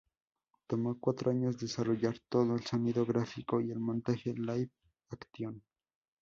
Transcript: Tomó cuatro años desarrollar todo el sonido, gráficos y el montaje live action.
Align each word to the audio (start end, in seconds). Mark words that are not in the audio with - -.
Tomó 0.65 0.99
cuatro 0.99 1.29
años 1.29 1.59
desarrollar 1.59 2.17
todo 2.27 2.55
el 2.55 2.65
sonido, 2.65 3.05
gráficos 3.05 3.63
y 3.63 3.69
el 3.69 3.77
montaje 3.77 4.33
live 4.33 4.71
action. 5.11 5.61